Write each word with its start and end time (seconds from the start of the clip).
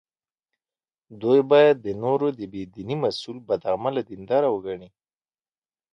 دوی 1.21 1.41
باید 1.51 1.75
د 1.81 1.87
نورو 2.03 2.27
د 2.39 2.41
بې 2.51 2.63
دینۍ 2.73 2.97
مسوول 3.03 3.37
بد 3.47 3.61
عمله 3.73 4.01
دینداران 4.09 4.51
وګڼي. 4.53 4.89